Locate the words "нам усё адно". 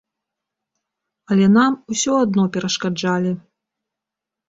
1.57-2.43